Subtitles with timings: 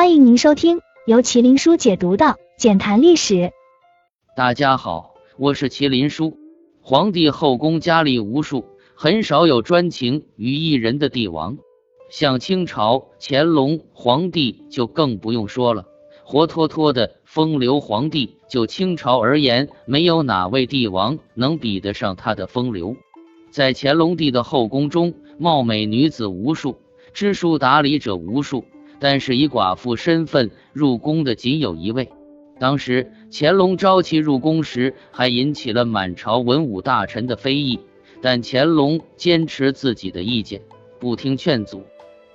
[0.00, 2.24] 欢迎您收听由麒麟书解读的
[2.56, 3.34] 《简谈历史》。
[4.34, 6.38] 大家好，我是麒麟书。
[6.80, 11.58] 皇帝后宫佳丽无数，很少有专情于一人的帝王。
[12.08, 15.84] 像清朝乾隆皇帝就更不用说了，
[16.24, 18.38] 活脱脱的风流皇帝。
[18.48, 22.96] 就清朝而言，没有哪位帝王能比得上他的风流。
[23.50, 26.78] 在乾隆帝的后宫中，貌美女子无数，
[27.12, 28.64] 知书达理者无数，
[29.00, 32.08] 但是以寡妇身份入宫的仅有一位。
[32.60, 37.80] 当时乾隆招其入宫时，还引起了满朝文武大臣的非议，
[38.22, 40.60] 但乾隆坚持自己的意见，
[41.00, 41.82] 不听劝阻。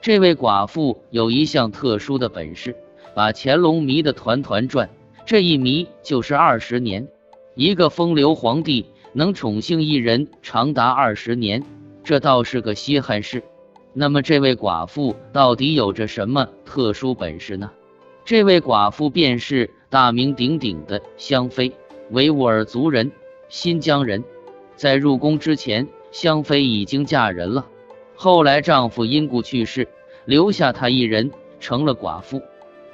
[0.00, 2.74] 这位寡妇有一项特殊的本事，
[3.14, 4.88] 把乾隆迷得团团转，
[5.26, 7.06] 这一迷就是二十年。
[7.54, 8.86] 一个风流皇帝。
[9.14, 11.62] 能宠幸一人长达二十年，
[12.02, 13.42] 这倒是个稀罕事。
[13.94, 17.70] 那么，这位寡妇到底有着什么特殊本事呢？
[18.24, 21.72] 这位寡妇便是大名鼎鼎的香妃，
[22.10, 23.12] 维吾尔族人，
[23.48, 24.24] 新疆人。
[24.76, 27.66] 在入宫之前，香妃已经嫁人了，
[28.14, 29.86] 后来丈夫因故去世，
[30.24, 32.40] 留下她一人，成了寡妇。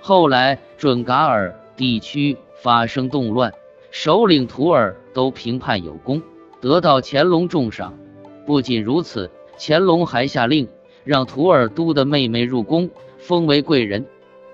[0.01, 3.53] 后来，准噶尔地区发生动乱。
[3.91, 6.21] 首领图尔都评判有功，
[6.61, 7.97] 得到乾隆重赏。
[8.45, 10.69] 不仅如此，乾隆还下令
[11.09, 14.05] 让图尔都的妹妹入宫，封为贵人。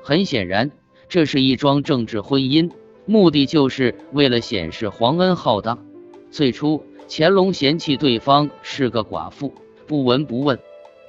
[0.05, 0.70] 很显然，
[1.08, 2.70] 这是一桩政治婚姻，
[3.06, 5.84] 目的就是为了显示皇恩浩荡。
[6.30, 9.52] 最初，乾隆嫌弃对方是个寡妇，
[9.88, 10.56] 不闻不问。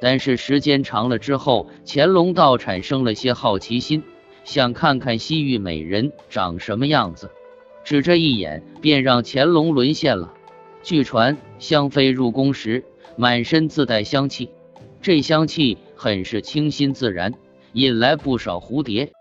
[0.02, 4.02] 但是时间长了之后，乾隆倒产生了些好奇心，
[4.46, 7.30] 想看看西域美人长什么样子。
[7.84, 10.34] 只这一眼，便让乾隆沦陷了。
[10.82, 12.84] 据传，香妃入宫时
[13.16, 14.50] 满身自带香气，
[15.06, 17.36] 这香气很是清新自然，
[17.74, 19.12] 引来不少蝴蝶。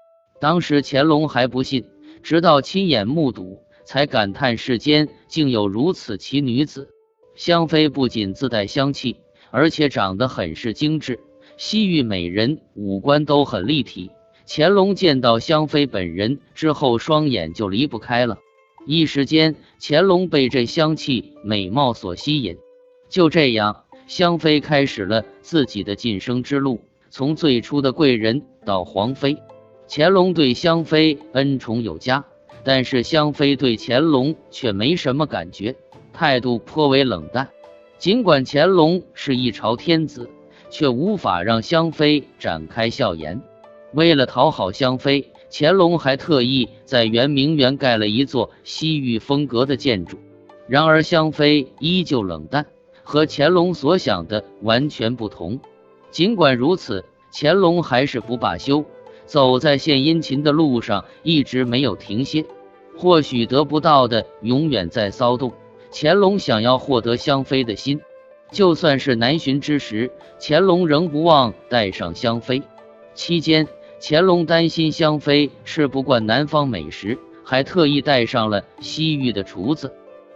[0.41, 1.85] 当时乾隆还不信，
[2.23, 6.89] 直到亲眼目睹，才感叹世间竟有如此奇女子。
[7.37, 9.17] 香妃不仅自带香气，
[9.51, 11.21] 而且长得很是精致，
[11.59, 14.11] 西域美人五官都很立体。
[14.49, 18.39] 乾隆见到香妃本人之后，双眼就离不开了。
[18.87, 22.57] 一时间，乾隆被这香气美貌所吸引。
[23.11, 29.37] 就这样，香妃开始了自己的晋升之路，从最初的贵人到皇妃。
[29.89, 32.25] 乾隆对香妃恩宠有加，
[32.63, 35.75] 但是香妃对乾隆却没什么感觉，
[36.13, 37.49] 态度颇为冷淡。
[37.99, 40.29] 尽管乾隆是一朝天子，
[40.71, 43.41] 却无法让香妃展开笑颜。
[43.93, 45.31] 为了讨好香妃。
[45.57, 50.19] 乾隆还特意在圆明园盖了一座西域风格的建筑，
[50.67, 52.67] 然而香妃依旧冷淡，
[53.05, 55.61] 和乾隆所想的完全不同。
[56.11, 58.85] 尽管如此，乾隆还是不罢休，
[59.27, 62.45] 走在献殷勤的路上，一直没有停歇。
[62.97, 65.53] 或许得不到的永远在骚动，
[65.93, 68.01] 乾隆想要获得香妃的心，
[68.51, 70.11] 就算是南巡之时，
[70.41, 72.63] 乾隆仍不忘带上香妃。
[73.15, 73.69] 期间。
[74.07, 79.95] 乾隆担心香妃吃不惯南方美食，还特意带上了西域的厨子。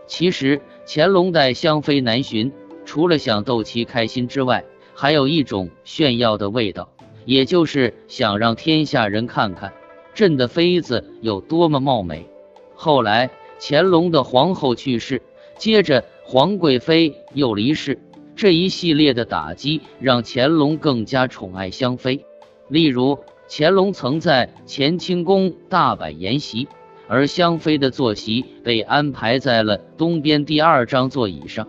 [0.09, 2.51] 其实，乾隆带香妃南巡，
[2.85, 4.65] 除了想逗其开心之外，
[4.95, 6.89] 还有一种炫耀的味道，
[7.27, 9.73] 也就是想让天下人看看
[10.15, 12.27] 朕的妃子有多么貌美。
[12.75, 13.31] 后来，
[13.61, 15.21] 乾隆的皇后去世，
[15.59, 18.01] 接着皇贵妃又离世，
[18.35, 22.25] 这一系列的打击让乾隆更加宠爱香妃。
[22.69, 26.67] 例如，乾隆曾在乾清宫大摆筵席，
[27.09, 31.67] 而香妃的坐席被安排在了东边第二张座椅上。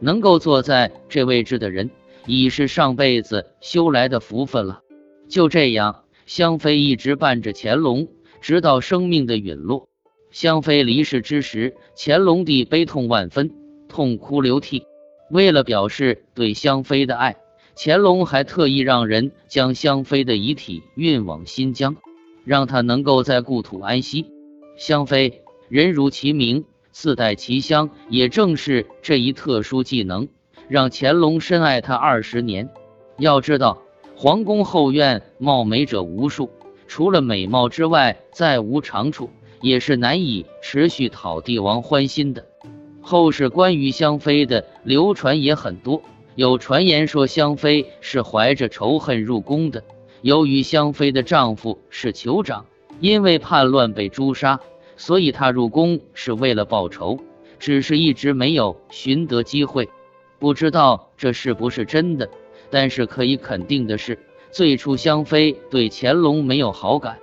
[0.00, 1.90] 能够坐在这位置的人，
[2.26, 4.80] 已是上辈子修来的福分了。
[5.28, 8.08] 就这样，香妃一直伴着乾隆，
[8.40, 9.88] 直到生命的陨落。
[10.30, 13.50] 香妃离世之时，乾隆帝悲痛万分，
[13.88, 14.84] 痛哭流涕。
[15.30, 17.36] 为了表示对香妃的爱。
[17.76, 21.96] 乾隆还特意让人将香妃的遗体运往新疆，
[22.44, 24.26] 让她能够在故土安息。
[24.80, 30.26] 香妃人如其名，自带奇香，也正是这一特殊技能，
[30.68, 32.66] 让乾隆深爱她二十年。
[33.18, 33.82] 要知道，
[34.16, 36.48] 皇宫后院貌美者无数，
[36.88, 39.28] 除了美貌之外，再无长处，
[39.60, 42.46] 也是难以持续讨帝王欢心的。
[43.02, 46.00] 后世关于香妃的流传也很多。
[46.36, 49.84] 有传言说，香妃是怀着仇恨入宫的。
[50.22, 52.64] 由于香妃的丈夫是酋长，
[53.00, 54.60] 因为叛乱被诛杀，
[55.00, 57.18] 所以他入宫是为了报仇，
[57.58, 59.88] 只是一直没有寻得机会。
[60.38, 62.28] 不知道这是不是真的，
[62.68, 64.18] 但是可以肯定的是，
[64.50, 67.16] 最初香妃对乾隆没有好感，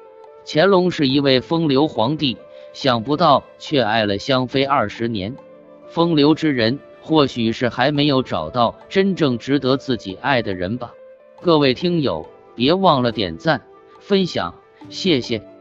[0.44, 2.36] 乾隆是一位风流皇帝，
[2.74, 5.36] 想不到却爱了香妃二十年。
[5.88, 10.92] 风流之人，或许是还没有找到真正值得自己爱的人吧。
[11.44, 13.62] 各位听友，别忘了点赞、
[14.00, 14.56] 分享，
[14.90, 15.57] 谢谢。